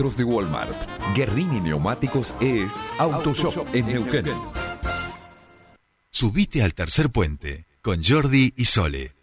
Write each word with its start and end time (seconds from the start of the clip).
de 0.00 0.24
Walmart. 0.24 0.88
Guerrini 1.14 1.60
Neumáticos 1.60 2.34
es 2.40 2.72
Autoshop 2.98 3.66
en 3.74 3.86
Neuquén. 3.86 4.24
Subite 6.10 6.62
al 6.62 6.72
tercer 6.72 7.10
puente 7.10 7.66
con 7.82 8.02
Jordi 8.02 8.54
y 8.56 8.64
Sole. 8.64 9.19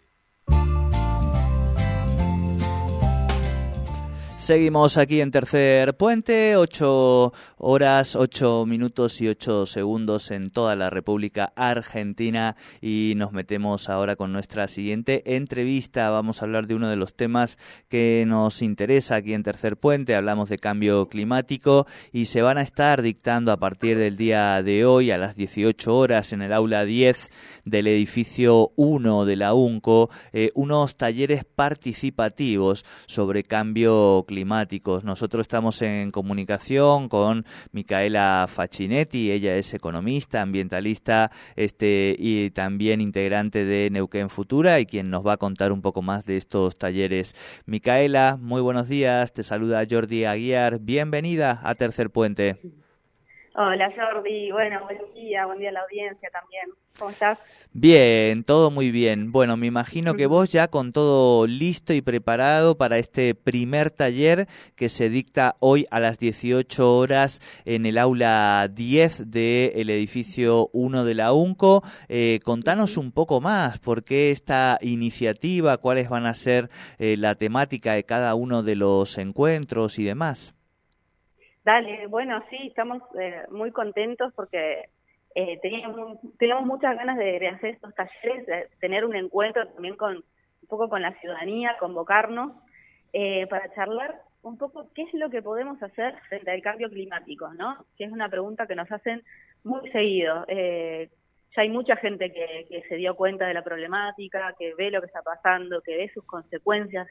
Seguimos 4.48 4.96
aquí 4.96 5.20
en 5.20 5.30
Tercer 5.30 5.94
Puente, 5.98 6.56
8 6.56 7.34
horas, 7.58 8.16
8 8.16 8.64
minutos 8.64 9.20
y 9.20 9.28
8 9.28 9.66
segundos 9.66 10.30
en 10.30 10.48
toda 10.48 10.74
la 10.74 10.88
República 10.88 11.52
Argentina 11.54 12.56
y 12.80 13.12
nos 13.18 13.32
metemos 13.32 13.90
ahora 13.90 14.16
con 14.16 14.32
nuestra 14.32 14.66
siguiente 14.66 15.36
entrevista. 15.36 16.08
Vamos 16.08 16.40
a 16.40 16.46
hablar 16.46 16.66
de 16.66 16.76
uno 16.76 16.88
de 16.88 16.96
los 16.96 17.14
temas 17.14 17.58
que 17.90 18.24
nos 18.26 18.62
interesa 18.62 19.16
aquí 19.16 19.34
en 19.34 19.42
Tercer 19.42 19.76
Puente. 19.76 20.14
Hablamos 20.14 20.48
de 20.48 20.56
cambio 20.56 21.10
climático 21.10 21.86
y 22.10 22.24
se 22.24 22.40
van 22.40 22.56
a 22.56 22.62
estar 22.62 23.02
dictando 23.02 23.52
a 23.52 23.58
partir 23.58 23.98
del 23.98 24.16
día 24.16 24.62
de 24.62 24.86
hoy 24.86 25.10
a 25.10 25.18
las 25.18 25.36
18 25.36 25.94
horas 25.94 26.32
en 26.32 26.40
el 26.40 26.54
aula 26.54 26.86
10 26.86 27.28
del 27.66 27.86
edificio 27.86 28.72
1 28.76 29.26
de 29.26 29.36
la 29.36 29.52
UNCO 29.52 30.08
eh, 30.32 30.52
unos 30.54 30.96
talleres 30.96 31.44
participativos 31.44 32.86
sobre 33.04 33.44
cambio 33.44 34.24
climático 34.26 34.37
climáticos. 34.38 35.02
Nosotros 35.02 35.42
estamos 35.42 35.82
en 35.82 36.12
comunicación 36.12 37.08
con 37.08 37.44
Micaela 37.72 38.46
Facchinetti, 38.48 39.32
ella 39.32 39.56
es 39.56 39.74
economista, 39.74 40.42
ambientalista 40.42 41.32
este, 41.56 42.14
y 42.16 42.50
también 42.50 43.00
integrante 43.00 43.64
de 43.64 43.90
Neuquén 43.90 44.30
Futura 44.30 44.78
y 44.78 44.86
quien 44.86 45.10
nos 45.10 45.26
va 45.26 45.32
a 45.32 45.36
contar 45.38 45.72
un 45.72 45.82
poco 45.82 46.02
más 46.02 46.24
de 46.24 46.36
estos 46.36 46.78
talleres. 46.78 47.34
Micaela, 47.66 48.38
muy 48.40 48.60
buenos 48.60 48.86
días, 48.86 49.32
te 49.32 49.42
saluda 49.42 49.84
Jordi 49.90 50.24
Aguiar, 50.24 50.78
bienvenida 50.78 51.60
a 51.64 51.74
Tercer 51.74 52.10
Puente. 52.10 52.60
Hola 53.60 53.90
Jordi, 53.90 54.52
bueno, 54.52 54.84
buen 54.84 54.98
día, 55.14 55.44
buen 55.44 55.58
día 55.58 55.70
a 55.70 55.72
la 55.72 55.80
audiencia 55.80 56.30
también. 56.30 56.66
¿Cómo 56.96 57.10
estás? 57.10 57.40
Bien, 57.72 58.44
todo 58.44 58.70
muy 58.70 58.92
bien. 58.92 59.32
Bueno, 59.32 59.56
me 59.56 59.66
imagino 59.66 60.14
que 60.14 60.26
vos 60.28 60.52
ya 60.52 60.68
con 60.68 60.92
todo 60.92 61.44
listo 61.48 61.92
y 61.92 62.00
preparado 62.00 62.78
para 62.78 62.98
este 62.98 63.34
primer 63.34 63.90
taller 63.90 64.46
que 64.76 64.88
se 64.88 65.10
dicta 65.10 65.56
hoy 65.58 65.86
a 65.90 65.98
las 65.98 66.20
18 66.20 66.98
horas 66.98 67.40
en 67.64 67.84
el 67.84 67.98
aula 67.98 68.68
10 68.72 69.28
del 69.28 69.90
edificio 69.90 70.70
1 70.72 71.04
de 71.04 71.14
la 71.16 71.32
UNCO. 71.32 71.82
Eh, 72.08 72.38
contanos 72.44 72.96
un 72.96 73.10
poco 73.10 73.40
más, 73.40 73.80
¿por 73.80 74.04
qué 74.04 74.30
esta 74.30 74.78
iniciativa? 74.82 75.78
¿Cuáles 75.78 76.08
van 76.08 76.26
a 76.26 76.34
ser 76.34 76.70
eh, 77.00 77.16
la 77.16 77.34
temática 77.34 77.94
de 77.94 78.04
cada 78.04 78.36
uno 78.36 78.62
de 78.62 78.76
los 78.76 79.18
encuentros 79.18 79.98
y 79.98 80.04
demás? 80.04 80.54
Dale, 81.68 82.06
bueno, 82.06 82.42
sí, 82.48 82.56
estamos 82.68 83.02
eh, 83.20 83.42
muy 83.50 83.72
contentos 83.72 84.32
porque 84.34 84.88
eh, 85.34 85.58
teníamos, 85.60 86.18
teníamos 86.38 86.64
muchas 86.64 86.96
ganas 86.96 87.18
de, 87.18 87.46
hacer 87.46 87.74
estos 87.74 87.94
talleres, 87.94 88.46
de 88.46 88.68
tener 88.80 89.04
un 89.04 89.14
encuentro 89.14 89.68
también 89.68 89.94
con 89.94 90.16
un 90.16 90.68
poco 90.70 90.88
con 90.88 91.02
la 91.02 91.12
ciudadanía, 91.20 91.76
convocarnos 91.78 92.52
eh, 93.12 93.46
para 93.48 93.70
charlar 93.74 94.14
un 94.40 94.56
poco 94.56 94.88
qué 94.94 95.02
es 95.02 95.12
lo 95.12 95.28
que 95.28 95.42
podemos 95.42 95.82
hacer 95.82 96.14
frente 96.30 96.50
al 96.50 96.62
cambio 96.62 96.88
climático, 96.88 97.52
¿no? 97.52 97.84
Que 97.98 98.04
es 98.04 98.12
una 98.12 98.30
pregunta 98.30 98.66
que 98.66 98.74
nos 98.74 98.90
hacen 98.90 99.22
muy 99.62 99.90
seguido. 99.90 100.46
Eh, 100.48 101.10
ya 101.54 101.60
hay 101.60 101.68
mucha 101.68 101.96
gente 101.96 102.32
que, 102.32 102.64
que, 102.70 102.82
se 102.88 102.94
dio 102.94 103.14
cuenta 103.14 103.46
de 103.46 103.52
la 103.52 103.62
problemática, 103.62 104.54
que 104.58 104.72
ve 104.72 104.90
lo 104.90 105.02
que 105.02 105.08
está 105.08 105.20
pasando, 105.20 105.82
que 105.82 105.98
ve 105.98 106.10
sus 106.14 106.24
consecuencias, 106.24 107.06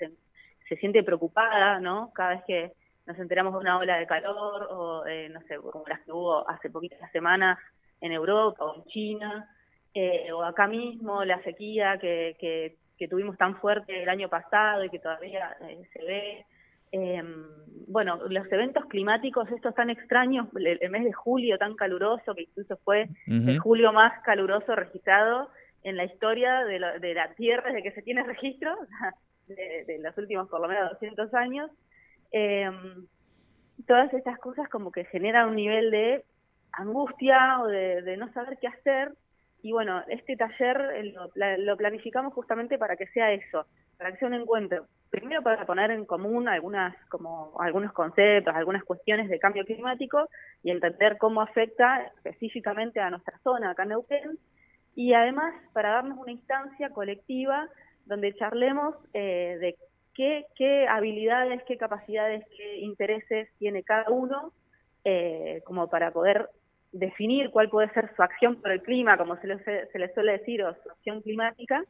se 0.68 0.76
siente 0.78 1.04
preocupada, 1.04 1.80
¿no? 1.80 2.12
Cada 2.16 2.32
vez 2.32 2.44
que 2.48 2.87
nos 3.08 3.18
enteramos 3.18 3.54
de 3.54 3.60
una 3.60 3.80
ola 3.80 3.98
de 3.98 4.06
calor 4.06 4.68
o, 4.70 5.06
eh, 5.06 5.30
no 5.30 5.42
sé, 5.44 5.56
como 5.56 5.86
las 5.88 6.02
que 6.02 6.12
hubo 6.12 6.48
hace 6.48 6.70
poquitas 6.70 7.10
semanas 7.12 7.58
en 8.02 8.12
Europa 8.12 8.66
o 8.66 8.76
en 8.76 8.84
China, 8.86 9.50
eh, 9.94 10.32
o 10.34 10.44
acá 10.44 10.68
mismo 10.68 11.24
la 11.24 11.42
sequía 11.42 11.98
que, 11.98 12.36
que, 12.40 13.08
tuvimos 13.08 13.38
tan 13.38 13.56
fuerte 13.58 14.04
el 14.04 14.10
año 14.10 14.28
pasado 14.28 14.84
y 14.84 14.90
que 14.90 15.00
todavía 15.00 15.56
eh, 15.62 15.82
se 15.94 16.04
ve. 16.04 16.46
Em, 16.92 17.46
bueno, 17.88 18.20
los 18.28 18.52
eventos 18.52 18.86
climáticos, 18.86 19.50
estos 19.52 19.74
tan 19.76 19.90
extraños, 19.90 20.48
el, 20.56 20.90
mes 20.90 21.06
de 21.06 21.14
julio 21.14 21.58
tan 21.58 21.76
caluroso, 21.76 22.36
que 22.36 22.44
incluso 22.44 22.78
fue 22.78 23.08
el 23.28 23.60
julio 23.60 23.94
más 23.94 24.22
caluroso 24.24 24.76
registrado 24.76 25.50
en 25.84 25.96
la 25.96 26.06
historia 26.06 26.66
de, 26.66 26.80
de 27.00 27.14
la 27.14 27.34
Tierra 27.36 27.72
desde 27.72 27.84
que 27.84 27.92
se 27.92 28.02
tiene 28.02 28.24
registro, 28.24 28.76
de, 29.48 29.86
de 29.86 30.00
los 30.00 30.18
últimos 30.18 30.50
por 30.50 30.60
lo 30.60 30.68
menos 30.68 30.92
200 30.92 31.34
años, 31.34 31.72
eh, 32.32 32.70
todas 33.86 34.14
estas 34.14 34.38
cosas 34.40 34.68
como 34.70 34.92
que 34.92 35.06
generan 35.06 35.50
un 35.50 35.56
nivel 35.56 35.92
de 35.92 36.26
angustia 36.72 37.60
o 37.62 37.68
de, 37.68 38.18
no 38.18 38.32
saber 38.34 38.58
qué 38.60 38.68
hacer. 38.68 39.14
Y 39.64 39.72
bueno, 39.72 40.04
este 40.08 40.38
taller 40.38 40.78
eh, 40.96 41.14
lo, 41.60 41.78
planificamos 41.78 42.34
justamente 42.34 42.78
para 42.78 42.96
que 42.96 43.08
sea 43.08 43.32
eso, 43.32 43.66
para 43.98 44.12
que 44.12 44.18
sea 44.18 44.28
un 44.28 44.36
encuentro. 44.36 44.86
Primero 45.10 45.42
para 45.42 45.66
poner 45.66 45.92
en 45.92 46.06
común 46.06 46.48
algunas, 46.48 46.96
como 47.08 47.60
algunos 47.60 47.92
conceptos, 47.94 48.54
algunas 48.56 48.84
cuestiones 48.84 49.30
de 49.30 49.40
cambio 49.40 49.66
climático 49.66 50.30
y 50.64 50.72
entender 50.72 51.18
cómo 51.18 51.42
afecta 51.42 52.12
específicamente 52.18 53.00
a 53.00 53.10
nuestra 53.10 53.38
zona 53.40 53.72
acá 53.72 53.84
en 53.84 53.90
Neuquén. 53.90 54.38
Y 54.96 55.14
además 55.14 55.54
para 55.74 55.92
darnos 55.92 56.18
una 56.18 56.32
instancia 56.32 56.90
colectiva 56.90 57.68
donde 58.06 58.34
charlemos 58.36 58.96
eh, 59.14 59.58
de 59.60 59.76
qué, 60.18 60.88
habilidades, 60.90 61.62
qué 61.64 61.78
capacidades, 61.78 62.44
qué 62.56 62.78
intereses 62.78 63.50
tiene 63.60 63.84
cada 63.84 64.10
uno, 64.10 64.52
eh, 65.04 65.62
como 65.66 65.90
para 65.90 66.12
poder 66.12 66.50
definir 66.92 67.52
cuál 67.52 67.70
puede 67.70 67.90
ser 67.94 68.14
su 68.16 68.24
acción 68.24 68.60
por 68.62 68.72
el 68.72 68.82
clima, 68.82 69.18
como 69.18 69.38
se 69.38 69.48
le, 69.48 69.64
se 69.64 70.00
le 70.00 70.14
suele 70.14 70.34
decir, 70.34 70.64
o 70.64 70.74
su 70.82 70.90
acción 70.90 71.22
climática, 71.22 71.84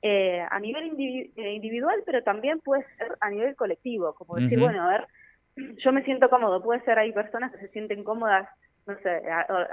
eh, 0.00 0.44
a 0.48 0.58
nivel 0.60 0.94
eh, 1.36 1.52
individual, 1.52 2.02
pero 2.06 2.22
también 2.22 2.60
puede 2.60 2.84
ser 2.96 3.16
a 3.20 3.30
nivel 3.30 3.54
colectivo, 3.56 4.14
como 4.14 4.36
decir, 4.36 4.58
bueno, 4.58 4.82
a 4.82 4.88
ver, 4.88 5.06
yo 5.78 5.92
me 5.92 6.04
siento 6.04 6.30
cómodo, 6.30 6.62
puede 6.62 6.80
ser, 6.84 6.98
hay 6.98 7.12
personas 7.12 7.52
que 7.52 7.58
se 7.58 7.68
sienten 7.68 8.04
cómodas, 8.04 8.48
no 8.86 8.96
sé, 9.00 9.22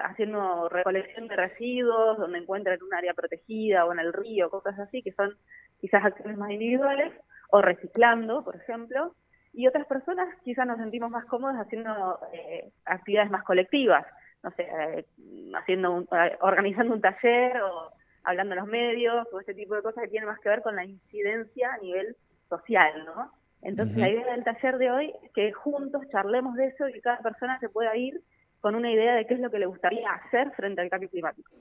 haciendo 0.04 0.68
recolección 0.68 1.30
de 1.30 1.36
residuos, 1.38 2.18
donde 2.18 2.40
encuentran 2.40 2.84
un 2.84 2.94
área 2.94 3.14
protegida 3.14 3.86
o 3.86 3.94
en 3.94 4.00
el 4.00 4.12
río, 4.12 4.50
cosas 4.50 4.78
así, 4.80 5.02
que 5.02 5.14
son 5.14 5.34
quizás 5.80 6.04
acciones 6.04 6.38
más 6.38 6.52
individuales, 6.52 7.14
o 7.50 7.62
reciclando, 7.62 8.44
por 8.44 8.56
ejemplo, 8.56 9.16
y 9.54 9.68
otras 9.68 9.88
personas 9.88 10.28
quizás 10.44 10.68
nos 10.68 10.78
sentimos 10.78 11.10
más 11.10 11.26
cómodos 11.26 11.56
haciendo 11.58 12.20
eh, 12.34 12.72
actividades 12.86 13.32
más 13.32 13.44
colectivas, 13.44 14.06
no 14.44 14.52
sé, 14.52 14.64
eh, 14.64 15.06
haciendo 15.56 16.02
eh, 16.12 16.38
organizando 16.42 16.94
un 16.94 17.02
taller 17.02 17.62
o 17.62 17.92
hablando 18.24 18.54
en 18.54 18.60
los 18.60 18.68
medios 18.68 19.28
o 19.32 19.40
ese 19.40 19.54
tipo 19.54 19.76
de 19.76 19.82
cosas 19.82 20.04
que 20.04 20.10
tienen 20.10 20.30
más 20.30 20.40
que 20.40 20.50
ver 20.50 20.62
con 20.62 20.76
la 20.76 20.84
incidencia 20.84 21.74
a 21.74 21.78
nivel 21.78 22.16
social, 22.50 23.06
¿no? 23.06 23.32
Entonces 23.62 23.98
la 23.98 24.10
idea 24.10 24.32
del 24.32 24.44
taller 24.44 24.78
de 24.78 24.92
hoy 24.92 25.14
es 25.24 25.32
que 25.32 25.52
juntos 25.52 26.08
charlemos 26.12 26.56
de 26.56 26.68
eso 26.68 26.88
y 26.88 26.94
que 26.94 27.02
cada 27.02 27.18
persona 27.20 27.60
se 27.60 27.70
pueda 27.70 27.96
ir 27.96 28.22
con 28.62 28.76
una 28.76 28.92
idea 28.92 29.16
de 29.16 29.26
qué 29.26 29.36
es 29.36 29.40
lo 29.40 29.50
que 29.50 29.60
le 29.60 29.66
gustaría 29.66 30.12
hacer 30.12 30.52
frente 30.52 30.82
al 30.82 30.90
cambio 30.90 31.10
climático. 31.10 31.52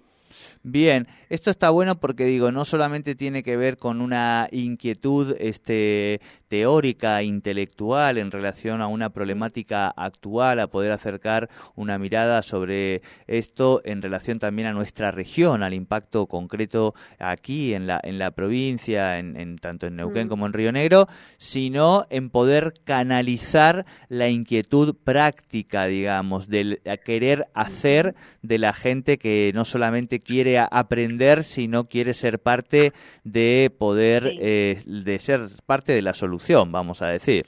Bien, 0.62 1.06
esto 1.28 1.50
está 1.50 1.70
bueno 1.70 2.00
porque 2.00 2.24
digo, 2.24 2.50
no 2.52 2.64
solamente 2.64 3.14
tiene 3.14 3.42
que 3.42 3.56
ver 3.56 3.76
con 3.76 4.00
una 4.00 4.48
inquietud 4.50 5.36
este, 5.38 6.20
teórica, 6.48 7.22
intelectual 7.22 8.18
en 8.18 8.30
relación 8.30 8.80
a 8.80 8.86
una 8.86 9.10
problemática 9.10 9.88
actual, 9.88 10.60
a 10.60 10.68
poder 10.68 10.92
acercar 10.92 11.50
una 11.74 11.98
mirada 11.98 12.42
sobre 12.42 13.02
esto 13.26 13.82
en 13.84 14.00
relación 14.00 14.38
también 14.38 14.68
a 14.68 14.72
nuestra 14.72 15.10
región, 15.10 15.62
al 15.62 15.74
impacto 15.74 16.26
concreto 16.26 16.94
aquí 17.18 17.74
en 17.74 17.86
la, 17.86 18.00
en 18.02 18.18
la 18.18 18.30
provincia, 18.30 19.18
en, 19.18 19.56
tanto 19.58 19.86
en 19.86 19.96
Neuquén 19.96 20.26
mm. 20.26 20.30
como 20.30 20.46
en 20.46 20.52
Río 20.52 20.72
Negro, 20.72 21.08
sino 21.36 22.06
en 22.10 22.30
poder 22.30 22.74
canalizar 22.84 23.84
la 24.08 24.28
inquietud 24.28 24.94
práctica, 25.02 25.86
digamos, 25.86 26.48
del 26.48 26.80
querer 27.04 27.46
hacer 27.54 28.14
de 28.42 28.58
la 28.58 28.72
gente 28.72 29.18
que 29.18 29.52
no 29.54 29.64
solamente 29.64 30.20
quiere 30.24 30.58
aprender, 30.58 31.44
sino 31.44 31.84
quiere 31.84 32.14
ser 32.14 32.38
parte 32.40 32.92
de 33.22 33.70
poder, 33.78 34.24
eh, 34.40 34.78
de 34.86 35.18
ser 35.20 35.40
parte 35.66 35.92
de 35.92 36.02
la 36.02 36.14
solución, 36.14 36.72
vamos 36.72 37.02
a 37.02 37.08
decir. 37.08 37.46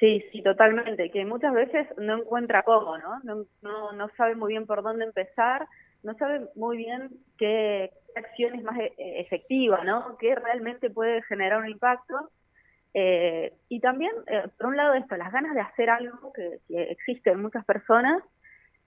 Sí, 0.00 0.22
sí, 0.32 0.42
totalmente, 0.42 1.10
que 1.10 1.24
muchas 1.24 1.54
veces 1.54 1.86
no 1.96 2.18
encuentra 2.18 2.62
cómo, 2.62 2.98
¿no? 2.98 3.20
No, 3.62 3.92
no, 3.92 4.08
sabe 4.16 4.34
muy 4.34 4.52
bien 4.52 4.66
por 4.66 4.82
dónde 4.82 5.04
empezar, 5.04 5.66
no 6.02 6.14
sabe 6.14 6.46
muy 6.56 6.76
bien 6.76 7.08
qué 7.38 7.90
acción 8.14 8.54
es 8.54 8.62
más 8.64 8.78
e, 8.78 8.92
e, 8.98 9.20
efectiva, 9.20 9.82
¿no? 9.84 10.18
¿Qué 10.18 10.34
realmente 10.34 10.90
puede 10.90 11.22
generar 11.22 11.60
un 11.60 11.68
impacto? 11.68 12.28
Eh, 12.92 13.54
y 13.68 13.80
también, 13.80 14.12
eh, 14.26 14.42
por 14.58 14.66
un 14.66 14.76
lado, 14.76 14.94
esto, 14.94 15.16
las 15.16 15.32
ganas 15.32 15.54
de 15.54 15.62
hacer 15.62 15.88
algo 15.88 16.32
que, 16.32 16.58
que 16.68 16.82
existe 16.82 17.30
en 17.30 17.40
muchas 17.40 17.64
personas 17.64 18.22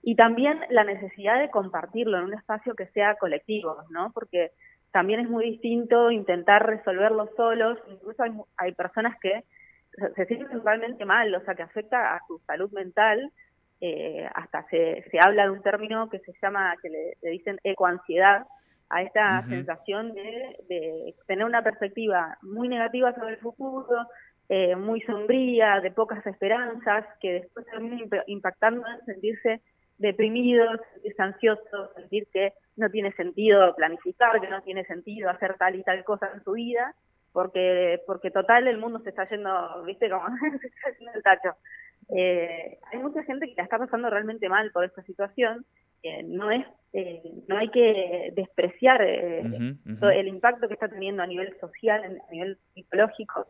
y 0.08 0.14
también 0.14 0.58
la 0.70 0.84
necesidad 0.84 1.38
de 1.38 1.50
compartirlo 1.50 2.16
en 2.16 2.24
un 2.24 2.32
espacio 2.32 2.74
que 2.74 2.86
sea 2.86 3.16
colectivo, 3.16 3.76
¿no? 3.90 4.10
Porque 4.14 4.52
también 4.90 5.20
es 5.20 5.28
muy 5.28 5.50
distinto 5.50 6.10
intentar 6.10 6.64
resolverlo 6.64 7.28
solos, 7.36 7.78
incluso 7.90 8.22
hay, 8.22 8.32
hay 8.56 8.72
personas 8.72 9.20
que 9.20 9.44
se 10.16 10.24
sienten 10.24 10.64
realmente 10.64 11.04
mal, 11.04 11.34
o 11.34 11.40
sea, 11.42 11.54
que 11.54 11.62
afecta 11.62 12.14
a 12.14 12.20
su 12.26 12.38
salud 12.46 12.72
mental. 12.72 13.30
Eh, 13.82 14.26
hasta 14.34 14.66
se, 14.70 15.04
se 15.10 15.18
habla 15.20 15.44
de 15.44 15.50
un 15.50 15.62
término 15.62 16.08
que 16.08 16.20
se 16.20 16.32
llama, 16.40 16.74
que 16.80 16.88
le, 16.88 17.30
dicen 17.30 17.60
ecoansiedad, 17.62 18.46
a 18.88 19.02
esta 19.02 19.42
sensación 19.42 20.14
de, 20.14 20.56
de, 20.70 21.14
tener 21.26 21.44
una 21.44 21.62
perspectiva 21.62 22.38
muy 22.40 22.66
negativa 22.70 23.14
sobre 23.14 23.34
el 23.34 23.40
futuro, 23.40 24.06
eh, 24.48 24.74
muy 24.74 25.02
sombría, 25.02 25.80
de 25.82 25.90
pocas 25.90 26.26
esperanzas, 26.26 27.04
que 27.20 27.34
después 27.34 27.66
termina 27.66 28.06
impactando 28.26 28.86
en 28.86 29.04
sentirse 29.04 29.60
deprimidos, 29.98 30.80
sentirse 30.94 31.22
ansiosos, 31.22 31.94
sentir 31.94 32.26
que 32.32 32.52
no 32.76 32.90
tiene 32.90 33.12
sentido 33.12 33.74
planificar, 33.74 34.40
que 34.40 34.48
no 34.48 34.62
tiene 34.62 34.84
sentido 34.84 35.28
hacer 35.30 35.56
tal 35.58 35.74
y 35.74 35.82
tal 35.82 36.02
cosa 36.04 36.30
en 36.32 36.42
su 36.44 36.52
vida, 36.52 36.94
porque 37.32 38.00
porque 38.06 38.30
total 38.30 38.66
el 38.66 38.78
mundo 38.78 39.00
se 39.00 39.10
está 39.10 39.28
yendo, 39.28 39.82
viste, 39.84 40.08
como 40.08 40.26
se 40.60 40.66
está 40.66 40.90
yendo 40.98 41.12
el 41.14 41.22
tacho. 41.22 41.56
Eh, 42.10 42.78
hay 42.90 42.98
mucha 43.00 43.22
gente 43.24 43.46
que 43.46 43.54
la 43.56 43.64
está 43.64 43.78
pasando 43.78 44.08
realmente 44.08 44.48
mal 44.48 44.70
por 44.72 44.84
esta 44.84 45.02
situación. 45.02 45.66
Eh, 46.02 46.22
no 46.22 46.50
es 46.50 46.64
eh, 46.92 47.22
no 47.48 47.58
hay 47.58 47.68
que 47.68 48.32
despreciar 48.34 49.02
eh, 49.02 49.42
el 49.42 50.28
impacto 50.28 50.68
que 50.68 50.74
está 50.74 50.88
teniendo 50.88 51.22
a 51.22 51.26
nivel 51.26 51.54
social, 51.60 52.02
a 52.04 52.32
nivel 52.32 52.56
psicológico. 52.72 53.46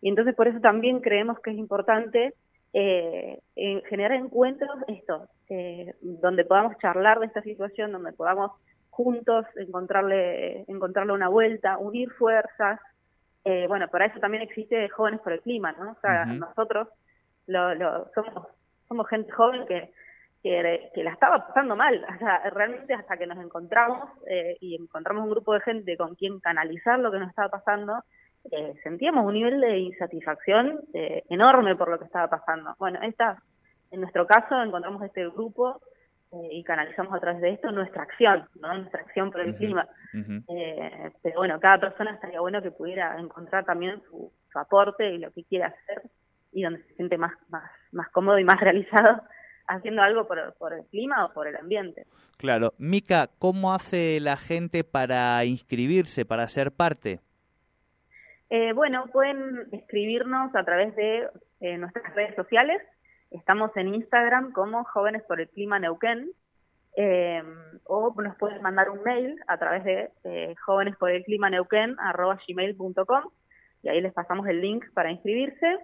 Y 0.00 0.08
entonces 0.08 0.34
por 0.34 0.48
eso 0.48 0.60
también 0.60 1.00
creemos 1.00 1.38
que 1.40 1.50
es 1.50 1.58
importante 1.58 2.34
eh, 2.72 3.40
generar 3.88 4.12
encuentros 4.12 4.70
estos, 4.88 5.28
eh, 5.48 5.94
donde 6.00 6.44
podamos 6.44 6.76
charlar 6.78 7.18
de 7.20 7.26
esta 7.26 7.42
situación, 7.42 7.92
donde 7.92 8.12
podamos 8.12 8.52
juntos 8.90 9.46
encontrarle, 9.56 10.64
encontrarle 10.66 11.12
una 11.12 11.28
vuelta, 11.28 11.78
unir 11.78 12.10
fuerzas. 12.10 12.80
Eh, 13.44 13.66
bueno, 13.68 13.88
para 13.88 14.06
eso 14.06 14.18
también 14.18 14.42
existe 14.42 14.88
Jóvenes 14.88 15.20
por 15.20 15.32
el 15.32 15.40
Clima, 15.40 15.72
¿no? 15.72 15.92
O 15.92 16.00
sea, 16.00 16.24
nosotros 16.24 16.88
lo, 17.46 17.74
lo, 17.76 18.10
somos, 18.14 18.48
somos 18.88 19.08
gente 19.08 19.30
joven 19.32 19.66
que, 19.66 19.92
que, 20.42 20.90
que, 20.94 21.04
la 21.04 21.12
estaba 21.12 21.46
pasando 21.46 21.76
mal. 21.76 22.04
O 22.14 22.18
sea, 22.18 22.50
realmente 22.50 22.92
hasta 22.92 23.16
que 23.16 23.26
nos 23.26 23.38
encontramos 23.38 24.10
eh, 24.26 24.56
y 24.60 24.74
encontramos 24.74 25.24
un 25.24 25.30
grupo 25.30 25.54
de 25.54 25.60
gente 25.60 25.96
con 25.96 26.14
quien 26.14 26.40
canalizar 26.40 26.98
lo 26.98 27.10
que 27.10 27.20
nos 27.20 27.28
estaba 27.28 27.48
pasando, 27.48 28.02
eh, 28.50 28.74
sentíamos 28.82 29.24
un 29.26 29.34
nivel 29.34 29.60
de 29.60 29.78
insatisfacción 29.78 30.80
eh, 30.94 31.24
enorme 31.28 31.76
por 31.76 31.88
lo 31.88 31.98
que 31.98 32.04
estaba 32.04 32.28
pasando. 32.28 32.74
Bueno, 32.78 33.00
esta, 33.02 33.42
en 33.90 34.00
nuestro 34.00 34.26
caso 34.26 34.62
encontramos 34.62 35.02
este 35.02 35.28
grupo 35.28 35.80
eh, 36.32 36.48
y 36.52 36.64
canalizamos 36.64 37.14
a 37.14 37.20
través 37.20 37.40
de 37.40 37.50
esto 37.50 37.70
nuestra 37.70 38.02
acción, 38.02 38.48
¿no? 38.60 38.74
nuestra 38.74 39.00
acción 39.00 39.30
por 39.30 39.40
el 39.40 39.54
clima. 39.56 39.86
pero 41.22 41.36
bueno, 41.36 41.60
cada 41.60 41.78
persona 41.78 42.12
estaría 42.12 42.40
bueno 42.40 42.62
que 42.62 42.70
pudiera 42.70 43.18
encontrar 43.18 43.64
también 43.64 44.02
su, 44.08 44.32
aporte 44.54 45.08
y 45.12 45.18
lo 45.18 45.30
que 45.30 45.44
quiere 45.44 45.66
hacer 45.66 46.02
y 46.50 46.62
donde 46.62 46.82
se 46.82 46.94
siente 46.94 47.16
más, 47.16 47.32
más, 47.48 47.70
más 47.92 48.08
cómodo 48.08 48.38
y 48.40 48.44
más 48.44 48.58
realizado 48.60 49.22
haciendo 49.68 50.02
algo 50.02 50.26
por, 50.26 50.54
por, 50.58 50.72
el 50.72 50.84
clima 50.86 51.26
o 51.26 51.32
por 51.32 51.46
el 51.46 51.54
ambiente. 51.54 52.06
Claro. 52.38 52.72
Mica, 52.78 53.28
¿cómo 53.38 53.72
hace 53.72 54.18
la 54.20 54.36
gente 54.36 54.82
para 54.82 55.44
inscribirse, 55.44 56.24
para 56.24 56.48
ser 56.48 56.72
parte? 56.72 57.20
Eh, 58.50 58.72
bueno, 58.72 59.06
pueden 59.12 59.68
escribirnos 59.72 60.54
a 60.54 60.64
través 60.64 60.94
de 60.96 61.28
eh, 61.60 61.78
nuestras 61.78 62.14
redes 62.14 62.34
sociales. 62.34 62.82
Estamos 63.30 63.76
en 63.76 63.94
Instagram 63.94 64.52
como 64.52 64.84
Jóvenes 64.84 65.22
por 65.24 65.40
el 65.40 65.48
Clima 65.48 65.78
Neuquén. 65.78 66.30
Eh, 66.96 67.42
o 67.84 68.12
nos 68.20 68.36
pueden 68.36 68.60
mandar 68.60 68.90
un 68.90 69.02
mail 69.04 69.36
a 69.46 69.56
través 69.56 69.84
de 69.84 70.10
eh, 70.24 70.54
jóvenes 70.64 70.96
por 70.96 71.10
el 71.10 71.22
clima 71.22 71.48
neuquén 71.48 71.94
gmail.com 71.94 73.22
y 73.84 73.88
ahí 73.88 74.00
les 74.00 74.12
pasamos 74.12 74.48
el 74.48 74.60
link 74.60 74.84
para 74.94 75.12
inscribirse. 75.12 75.78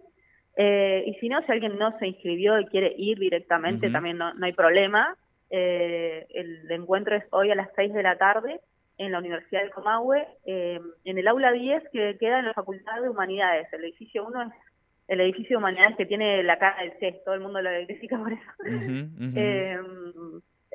Eh, 0.56 1.04
y 1.06 1.14
si 1.14 1.28
no, 1.28 1.40
si 1.42 1.52
alguien 1.52 1.78
no 1.78 1.96
se 1.98 2.08
inscribió 2.08 2.58
y 2.58 2.66
quiere 2.66 2.94
ir 2.96 3.18
directamente, 3.18 3.90
también 3.90 4.18
no, 4.18 4.34
no, 4.34 4.46
hay 4.46 4.52
problema. 4.52 5.16
Eh, 5.50 6.26
el 6.30 6.70
encuentro 6.70 7.16
es 7.16 7.24
hoy 7.30 7.50
a 7.50 7.54
las 7.54 7.68
6 7.76 7.92
de 7.92 8.02
la 8.02 8.16
tarde 8.16 8.60
en 8.98 9.12
la 9.12 9.18
Universidad 9.18 9.62
del 9.62 9.70
Comahue, 9.70 10.26
eh, 10.46 10.80
en 11.04 11.18
el 11.18 11.28
aula 11.28 11.52
10 11.52 11.82
que 11.92 12.16
queda 12.18 12.38
en 12.38 12.46
la 12.46 12.54
Facultad 12.54 13.00
de 13.00 13.08
Humanidades. 13.08 13.66
El 13.72 13.84
edificio 13.84 14.26
1 14.26 14.42
es 14.42 14.52
el 15.08 15.20
edificio 15.20 15.50
de 15.50 15.56
Humanidades 15.56 15.96
que 15.96 16.06
tiene 16.06 16.42
la 16.42 16.58
cara 16.58 16.82
del 16.82 16.92
CES, 16.98 17.24
todo 17.24 17.34
el 17.34 17.40
mundo 17.40 17.60
lo 17.60 17.70
identifica 17.70 18.18
por 18.18 18.32
eso. 18.32 18.42
Eh, 19.36 19.78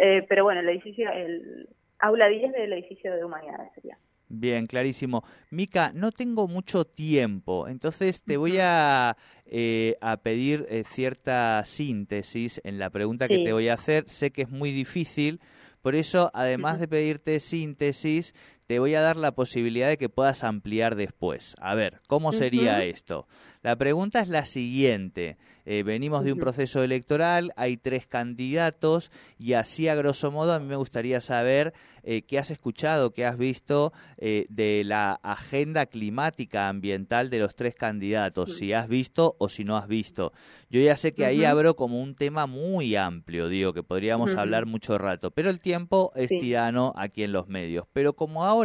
eh, 0.02 0.26
pero 0.30 0.44
bueno, 0.46 0.62
el 0.62 0.70
edificio, 0.70 1.12
el 1.12 1.68
aula 2.00 2.28
10 2.28 2.54
del 2.54 2.74
edificio 2.74 3.14
de 3.14 3.26
Humanidades 3.26 3.72
sería. 3.76 3.98
Bien, 4.30 4.68
clarísimo. 4.68 5.24
Mica, 5.50 5.92
no 5.94 6.12
tengo 6.12 6.48
mucho 6.48 6.86
tiempo, 6.86 7.68
entonces 7.68 8.22
te 8.22 8.38
voy 8.38 8.58
a, 8.62 9.10
a 9.10 10.18
pedir 10.18 10.66
cierta 10.86 11.66
síntesis 11.66 12.62
en 12.64 12.78
la 12.78 12.92
pregunta 12.92 13.28
que 13.28 13.40
te 13.40 13.52
voy 13.52 13.70
a 13.70 13.74
hacer. 13.74 14.08
Sé 14.08 14.32
que 14.32 14.44
es 14.44 14.50
muy 14.50 14.72
difícil, 14.72 15.40
por 15.82 15.96
eso, 15.96 16.32
además 16.34 16.80
de 16.80 16.88
pedirte 16.88 17.40
síntesis, 17.40 18.34
te 18.70 18.78
voy 18.78 18.94
a 18.94 19.02
dar 19.02 19.18
la 19.18 19.32
posibilidad 19.32 19.88
de 19.88 19.98
que 19.98 20.10
puedas 20.10 20.44
ampliar 20.44 20.96
después. 20.96 21.56
A 21.60 21.74
ver, 21.74 22.02
¿cómo 22.06 22.32
sería 22.32 22.84
esto? 22.86 23.26
La 23.64 23.76
pregunta 23.76 24.22
es 24.22 24.28
la 24.28 24.46
siguiente. 24.46 25.38
Eh, 25.66 25.84
venimos 25.84 26.24
de 26.24 26.34
un 26.34 26.40
proceso 26.40 26.84
electoral, 26.84 27.52
hay 27.56 27.78
tres 27.78 28.08
candidatos 28.08 29.12
y 29.38 29.54
así 29.54 29.88
a 29.88 29.96
grosso 29.96 30.32
modo 30.32 30.54
a 30.54 30.60
mí 30.60 30.66
me 30.66 30.76
gustaría 30.76 31.20
saber 31.20 31.74
eh, 32.04 32.22
qué 32.22 32.40
has 32.40 32.50
escuchado, 32.50 33.12
qué 33.12 33.26
has 33.26 33.38
visto 33.38 33.92
eh, 34.18 34.46
de 34.50 34.84
la 34.86 35.14
agenda 35.22 35.86
climática 35.86 36.70
ambiental 36.70 37.30
de 37.30 37.40
los 37.40 37.56
tres 37.56 37.76
candidatos, 37.76 38.58
si 38.58 38.74
has 38.74 38.88
visto 38.88 39.36
o 39.38 39.50
si 39.50 39.64
no 39.64 39.78
has 39.78 39.88
visto. 39.88 40.32
Yo 40.70 40.80
ya 40.80 40.96
sé 40.96 41.14
que 41.14 41.26
ahí 41.26 41.44
abro 41.44 41.76
como 41.76 42.02
un 42.02 42.16
tema 42.16 42.48
muy 42.48 42.96
amplio, 42.96 43.48
digo, 43.50 43.74
que 43.74 43.84
podríamos 43.84 44.36
hablar 44.36 44.66
mucho 44.66 44.98
rato, 44.98 45.32
pero 45.32 45.50
el 45.50 45.60
tiempo 45.60 46.12
es 46.16 46.30
tirano 46.30 46.94
aquí 46.96 47.24
en 47.24 47.32
los 47.32 47.48
medios. 47.48 47.86
Pero 47.94 48.14
como 48.14 48.46
ahora 48.46 48.59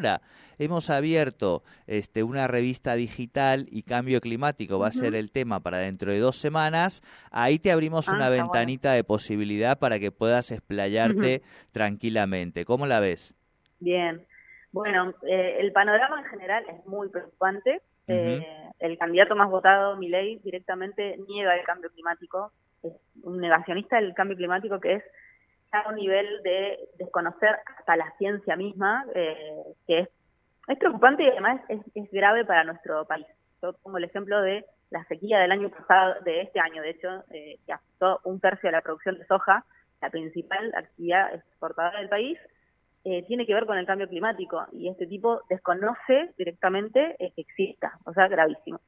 hemos 0.58 0.91
abierto 0.91 1.62
este, 1.87 2.23
una 2.23 2.46
revista 2.46 2.94
digital 2.94 3.67
y 3.70 3.82
cambio 3.82 4.20
climático 4.20 4.79
va 4.79 4.88
a 4.88 4.93
ser 4.93 5.14
el 5.14 5.31
tema 5.31 5.61
para 5.61 5.79
dentro 5.79 6.12
de 6.12 6.19
dos 6.19 6.37
semanas, 6.37 7.02
ahí 7.31 7.58
te 7.58 7.73
abrimos 7.73 8.08
una 8.08 8.26
ah, 8.26 8.31
ventanita 8.31 8.93
de 8.93 9.05
posibilidad 9.05 9.79
para 9.79 9.99
que 9.99 10.11
puedas 10.11 10.50
explayarte 10.50 11.43
tranquilamente. 11.73 12.64
¿Cómo 12.64 12.87
la 12.87 13.00
ves? 13.00 13.35
Bien. 13.81 14.25
Bueno, 14.73 15.14
eh, 15.23 15.58
el 15.61 15.73
panorama 15.73 16.20
en 16.20 16.26
general 16.26 16.64
es 16.69 16.85
muy 16.87 17.08
preocupante. 17.08 17.81
Eh, 18.08 18.44
el 18.81 18.99
candidato 18.99 19.37
más 19.37 19.49
votado, 19.49 19.96
Milei, 19.96 20.41
directamente 20.41 21.17
niega 21.29 21.55
el 21.56 21.64
cambio 21.64 21.91
climático. 21.91 22.52
Es 22.82 22.93
un 23.23 23.38
negacionista 23.38 23.96
del 23.96 24.14
cambio 24.14 24.37
climático 24.37 24.81
que 24.81 24.94
es 24.94 25.05
a 25.74 25.88
un 25.88 25.96
nivel 25.96 26.43
de 26.43 26.78
desconocer 26.98 27.56
hasta 27.66 27.96
la 27.96 28.10
ciencia 28.19 28.56
misma, 28.56 29.04
eh, 29.14 29.62
que 29.86 30.00
es, 30.00 30.08
preocupante 30.78 31.24
y 31.24 31.28
además 31.28 31.60
es, 31.69 31.81
es 31.94 32.10
grave 32.10 32.44
para 32.44 32.64
nuestro 32.64 33.04
país. 33.04 33.26
Yo 33.62 33.72
pongo 33.82 33.98
el 33.98 34.04
ejemplo 34.04 34.40
de 34.40 34.64
la 34.90 35.04
sequía 35.04 35.38
del 35.40 35.52
año 35.52 35.70
pasado, 35.70 36.14
de 36.24 36.43
este 36.43 36.60
año, 36.60 36.82
de 36.82 36.90
hecho, 36.90 37.08
eh, 37.31 37.58
que 37.66 37.72
afectó 37.72 38.20
un 38.24 38.40
tercio 38.40 38.69
de 38.69 38.72
la 38.72 38.82
producción 38.82 39.19
de 39.19 39.26
soja, 39.26 39.64
la 40.00 40.10
principal 40.10 40.72
actividad 40.74 41.34
exportadora 41.34 41.98
del 41.98 42.08
país, 42.08 42.38
eh, 43.04 43.24
tiene 43.26 43.44
que 43.44 43.54
ver 43.54 43.66
con 43.66 43.76
el 43.76 43.86
cambio 43.86 44.08
climático 44.08 44.64
y 44.72 44.88
este 44.88 45.06
tipo 45.06 45.43
desconoce 45.50 46.32
directamente 46.38 47.16
que 47.19 47.40
exista, 47.40 47.98
o 48.06 48.12
sea, 48.14 48.28
gravísimo. 48.28 48.81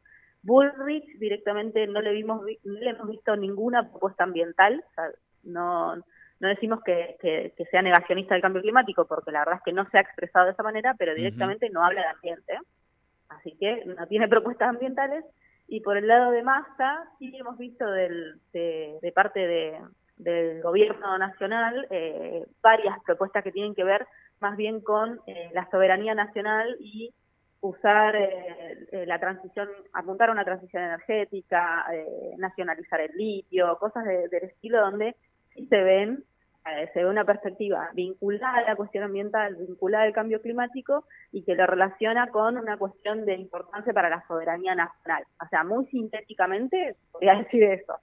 Bullrich 0.43 1.19
directamente 1.19 1.87
no 1.87 2.01
le 2.01 2.13
vimos 2.13 2.41
no 2.65 2.81
le 2.81 2.91
hemos 2.91 3.09
visto 3.09 3.37
ninguna 3.37 3.91
propuesta 3.91 4.25
ambiental, 4.25 4.83
o 4.89 4.95
sea, 4.95 5.11
no 5.43 6.03
no 6.41 6.49
decimos 6.49 6.83
que, 6.85 7.17
que, 7.21 7.65
sea 7.71 7.83
negacionista 7.83 8.35
del 8.35 8.43
cambio 8.43 8.63
climático, 8.63 9.07
porque 9.07 9.33
la 9.33 9.41
verdad 9.41 9.57
es 9.57 9.63
que 9.63 9.73
no 9.73 9.89
se 9.91 9.99
ha 9.99 10.03
expresado 10.03 10.47
de 10.47 10.53
esa 10.53 10.63
manera, 10.63 10.95
pero 10.99 11.15
directamente 11.15 11.71
no 11.71 11.85
habla 11.85 12.03
de 12.03 12.09
ambiente. 12.09 12.59
Así 13.29 13.57
que 13.59 13.85
no 13.87 14.07
tiene 14.07 14.29
propuestas 14.29 14.69
ambientales 14.69 15.25
y 15.69 15.81
por 15.81 15.97
el 15.97 16.07
lado 16.07 16.31
de 16.31 16.43
Massa, 16.43 17.05
sí 17.19 17.35
hemos 17.37 17.59
visto 17.59 17.91
del, 17.91 18.41
de, 18.53 19.13
parte 19.15 19.41
de, 19.41 19.81
del 20.17 20.63
gobierno 20.63 21.19
nacional 21.19 21.87
eh, 21.91 22.45
varias 22.63 22.97
propuestas 23.05 23.43
que 23.43 23.53
tienen 23.53 23.75
que 23.75 23.85
ver 23.85 24.07
más 24.41 24.57
bien 24.57 24.81
con 24.81 25.21
eh, 25.27 25.51
la 25.55 25.69
soberanía 25.71 26.15
nacional 26.15 26.77
y 26.79 27.13
usar 27.63 28.15
eh, 28.15 29.05
la 29.07 29.19
transición, 29.19 29.69
apuntar 29.93 30.29
a 30.29 30.33
una 30.33 30.45
transición 30.45 30.85
energética, 30.85 31.85
nacionalizar 32.37 33.01
el 33.01 33.11
litio, 33.17 33.77
cosas 33.79 34.05
del 34.05 34.45
estilo 34.45 34.81
donde 34.81 35.17
se 35.69 35.83
ven 35.83 36.25
eh, 36.67 36.91
se 36.93 37.05
ve 37.05 37.09
una 37.09 37.25
perspectiva 37.25 37.91
vinculada 37.95 38.59
a 38.59 38.63
la 38.63 38.77
cuestión 38.77 39.05
ambiental, 39.05 39.55
vinculada 39.55 40.05
al 40.05 40.13
cambio 40.13 40.41
climático 40.43 41.05
y 41.31 41.45
que 41.45 41.55
lo 41.55 41.65
relaciona 41.65 42.29
con 42.31 42.57
una 42.57 42.77
cuestión 42.77 43.25
de 43.25 43.35
importancia 43.35 43.93
para 43.93 44.11
la 44.11 44.27
soberanía 44.27 44.75
nacional. 44.75 45.25
O 45.41 45.49
sea, 45.49 45.63
muy 45.63 45.87
sintéticamente, 45.87 46.97
podría 47.13 47.35
decir 47.39 47.63
eso. 47.63 47.95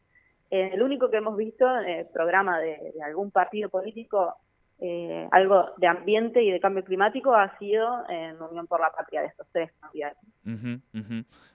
el 0.50 0.82
único 0.82 1.10
que 1.10 1.18
hemos 1.18 1.36
visto, 1.36 1.68
el 1.80 2.08
programa 2.08 2.60
de, 2.60 2.94
algún 3.04 3.32
partido 3.32 3.70
político 3.70 4.36
eh, 4.86 5.30
algo 5.32 5.70
de 5.78 5.88
ambiente 5.88 6.44
y 6.44 6.52
de 6.52 6.60
cambio 6.60 6.84
climático 6.84 7.34
ha 7.34 7.58
sido 7.58 7.88
en 8.10 8.42
Unión 8.42 8.68
por 8.68 8.82
la 8.82 8.92
Patria 8.92 9.22
de 9.22 9.28
estos 9.28 9.48
tres 9.54 9.72
candidatos. 9.80 10.22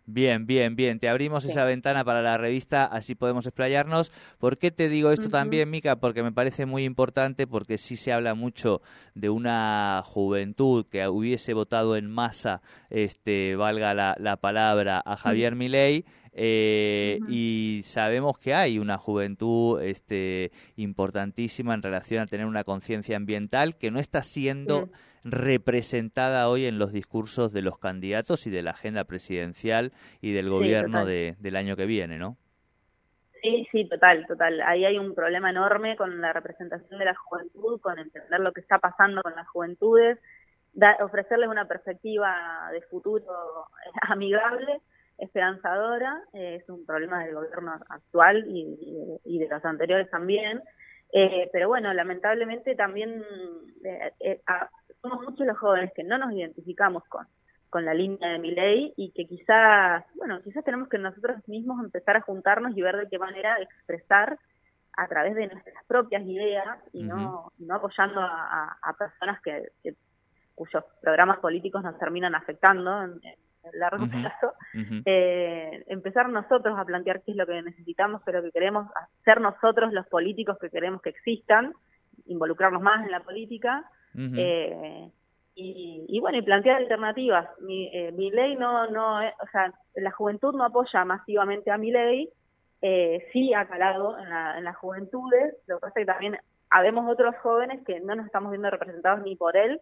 Bien, 0.06 0.46
bien, 0.46 0.76
bien. 0.76 0.98
Te 0.98 1.10
abrimos 1.10 1.44
esa 1.44 1.64
ventana 1.64 2.04
para 2.04 2.22
la 2.22 2.38
revista, 2.38 2.86
así 2.86 3.14
podemos 3.14 3.46
explayarnos. 3.46 4.12
¿Por 4.38 4.56
qué 4.56 4.70
te 4.70 4.88
digo 4.88 5.10
esto 5.10 5.28
también, 5.28 5.68
Mica? 5.68 5.96
Porque 5.96 6.22
me 6.22 6.32
parece 6.32 6.64
muy 6.64 6.84
importante, 6.84 7.46
porque 7.46 7.76
sí 7.76 7.96
se 7.96 8.14
habla 8.14 8.32
mucho 8.32 8.80
de 9.14 9.28
una 9.28 10.00
juventud 10.06 10.86
que 10.90 11.06
hubiese 11.06 11.52
votado 11.52 11.96
en 11.96 12.10
masa, 12.10 12.62
este, 12.88 13.56
valga 13.56 13.92
la, 13.92 14.16
la 14.18 14.38
palabra, 14.38 15.02
a 15.04 15.18
Javier 15.18 15.54
Milei 15.54 16.06
eh, 16.40 17.18
y 17.28 17.82
sabemos 17.84 18.38
que 18.38 18.54
hay 18.54 18.78
una 18.78 18.96
juventud 18.96 19.82
este, 19.82 20.52
importantísima 20.76 21.74
en 21.74 21.82
relación 21.82 22.22
a 22.22 22.26
tener 22.26 22.46
una 22.46 22.62
conciencia 22.62 23.16
ambiental 23.16 23.76
que 23.76 23.90
no 23.90 23.98
está 23.98 24.22
siendo 24.22 24.88
representada 25.24 26.48
hoy 26.48 26.66
en 26.66 26.78
los 26.78 26.92
discursos 26.92 27.52
de 27.52 27.62
los 27.62 27.78
candidatos 27.78 28.46
y 28.46 28.50
de 28.50 28.62
la 28.62 28.70
agenda 28.70 29.02
presidencial 29.02 29.90
y 30.20 30.30
del 30.32 30.48
gobierno 30.48 31.04
de, 31.04 31.34
del 31.40 31.56
año 31.56 31.74
que 31.74 31.86
viene, 31.86 32.18
¿no? 32.18 32.36
Sí, 33.42 33.66
sí, 33.72 33.88
total, 33.88 34.24
total. 34.28 34.60
Ahí 34.60 34.84
hay 34.84 34.96
un 34.96 35.16
problema 35.16 35.50
enorme 35.50 35.96
con 35.96 36.20
la 36.20 36.32
representación 36.32 37.00
de 37.00 37.04
la 37.04 37.16
juventud, 37.16 37.80
con 37.80 37.98
entender 37.98 38.38
lo 38.38 38.52
que 38.52 38.60
está 38.60 38.78
pasando 38.78 39.22
con 39.22 39.34
las 39.34 39.48
juventudes, 39.48 40.18
ofrecerles 41.00 41.48
una 41.48 41.66
perspectiva 41.66 42.70
de 42.70 42.80
futuro 42.82 43.24
amigable 44.02 44.80
esperanzadora, 45.18 46.22
eh, 46.32 46.60
es 46.62 46.68
un 46.68 46.86
problema 46.86 47.24
del 47.24 47.34
gobierno 47.34 47.72
actual 47.88 48.44
y, 48.46 49.38
de 49.38 49.48
los 49.48 49.64
anteriores 49.64 50.08
también, 50.10 50.62
eh, 51.12 51.48
pero 51.52 51.68
bueno, 51.68 51.92
lamentablemente 51.92 52.74
también 52.74 53.24
eh, 54.20 54.40
somos 55.02 55.22
muchos 55.22 55.46
los 55.46 55.58
jóvenes 55.58 55.92
que 55.94 56.04
no 56.04 56.18
nos 56.18 56.32
identificamos 56.32 57.04
con, 57.04 57.26
con 57.70 57.84
la 57.84 57.94
línea 57.94 58.30
de 58.30 58.38
mi 58.38 58.52
ley 58.52 58.92
y 58.96 59.10
que 59.12 59.26
quizás, 59.26 60.04
bueno, 60.14 60.40
quizás 60.42 60.64
tenemos 60.64 60.88
que 60.88 60.98
nosotros 60.98 61.36
mismos 61.48 61.82
empezar 61.82 62.16
a 62.16 62.22
juntarnos 62.22 62.76
y 62.76 62.82
ver 62.82 62.96
de 62.96 63.08
qué 63.08 63.18
manera 63.18 63.60
expresar 63.60 64.38
a 64.96 65.06
través 65.06 65.34
de 65.34 65.46
nuestras 65.46 65.84
propias 65.86 66.24
ideas 66.24 66.78
y 66.92 67.04
no, 67.04 67.52
no 67.58 67.74
apoyando 67.74 68.20
a, 68.20 68.96
personas 68.98 69.40
que, 69.42 69.70
cuyos 70.54 70.84
programas 71.00 71.38
políticos 71.38 71.84
nos 71.84 71.96
terminan 71.98 72.34
afectando 72.34 73.02
en, 73.02 73.20
largo 73.74 74.06
plazo, 74.08 74.52
eh, 75.04 75.84
empezar 75.88 76.28
nosotros 76.28 76.78
a 76.78 76.84
plantear 76.84 77.22
qué 77.22 77.32
es 77.32 77.36
lo 77.36 77.46
que 77.46 77.62
necesitamos, 77.62 78.22
pero 78.24 78.42
que 78.42 78.50
queremos 78.50 78.86
ser 79.24 79.40
nosotros 79.40 79.92
los 79.92 80.06
políticos 80.06 80.58
que 80.60 80.70
queremos 80.70 81.02
que 81.02 81.10
existan, 81.10 81.74
involucrarnos 82.26 82.82
más 82.82 83.04
en 83.04 83.10
la 83.10 83.20
política, 83.20 83.84
eh, 84.16 85.10
y, 85.60 86.20
bueno, 86.20 86.38
y 86.38 86.42
plantear 86.42 86.76
alternativas. 86.76 87.48
Mi, 87.60 87.88
eh, 87.92 88.12
mi 88.12 88.30
ley 88.30 88.54
no, 88.54 88.88
no, 88.90 89.18
o 89.18 89.46
sea, 89.50 89.72
la 89.94 90.12
juventud 90.12 90.54
no 90.54 90.64
apoya 90.64 91.04
masivamente 91.04 91.70
a 91.70 91.78
mi 91.78 91.90
ley, 91.90 92.28
sí 93.32 93.52
ha 93.54 93.66
calado 93.66 94.18
en, 94.18 94.30
la, 94.30 94.58
en 94.58 94.64
las 94.64 94.76
juventudes, 94.76 95.56
lo 95.66 95.76
que 95.76 95.80
pasa 95.80 96.00
es 96.00 96.06
que 96.06 96.12
también 96.12 96.38
habemos 96.70 97.10
otros 97.10 97.34
jóvenes 97.42 97.80
que 97.86 98.00
no 98.00 98.14
nos 98.14 98.26
estamos 98.26 98.50
viendo 98.50 98.70
representados 98.70 99.22
ni 99.22 99.36
por 99.36 99.56
él 99.56 99.80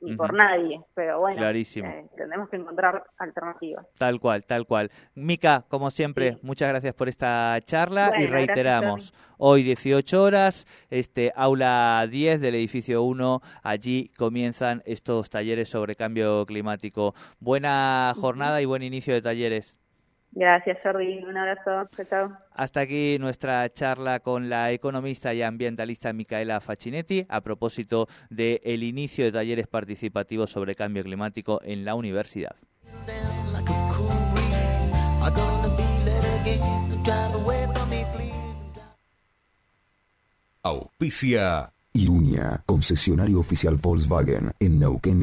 ni 0.00 0.16
por 0.16 0.34
nadie, 0.34 0.80
pero 0.94 1.18
bueno, 1.18 1.36
Clarísimo. 1.36 1.88
Eh, 1.88 2.06
tenemos 2.16 2.48
que 2.48 2.56
encontrar 2.56 3.04
alternativas. 3.18 3.86
Tal 3.98 4.20
cual, 4.20 4.44
tal 4.44 4.66
cual. 4.66 4.90
Mica, 5.14 5.64
como 5.68 5.90
siempre, 5.90 6.38
muchas 6.42 6.68
gracias 6.68 6.94
por 6.94 7.08
esta 7.08 7.58
charla 7.64 8.12
y 8.18 8.26
reiteramos, 8.26 9.12
hoy 9.38 9.62
18 9.62 10.22
horas, 10.22 10.66
este 10.90 11.32
aula 11.36 12.06
10 12.10 12.40
del 12.40 12.54
edificio 12.54 13.02
1, 13.02 13.40
allí 13.62 14.10
comienzan 14.16 14.82
estos 14.86 15.30
talleres 15.30 15.68
sobre 15.68 15.94
cambio 15.94 16.44
climático. 16.46 17.14
Buena 17.40 18.14
jornada 18.16 18.60
y 18.60 18.64
buen 18.64 18.82
inicio 18.82 19.14
de 19.14 19.22
talleres. 19.22 19.78
Gracias, 20.36 20.76
Jordi. 20.82 21.24
Un 21.24 21.34
abrazo. 21.34 21.88
Chao, 22.10 22.36
Hasta 22.52 22.80
aquí 22.80 23.16
nuestra 23.18 23.66
charla 23.70 24.20
con 24.20 24.50
la 24.50 24.70
economista 24.70 25.32
y 25.32 25.40
ambientalista 25.40 26.12
Micaela 26.12 26.60
Facchinetti 26.60 27.24
a 27.30 27.40
propósito 27.40 28.06
del 28.28 28.60
el 28.62 28.82
inicio 28.82 29.24
de 29.24 29.32
talleres 29.32 29.66
participativos 29.66 30.50
sobre 30.50 30.74
cambio 30.74 31.02
climático 31.02 31.58
en 31.64 31.86
la 31.86 31.94
universidad. 31.94 32.54
Auspicia 40.62 41.72
Irunia, 41.96 42.62
concesionario 42.66 43.40
oficial 43.40 43.76
Volkswagen 43.76 44.52
en 44.60 44.78
Neuquén 44.78 45.22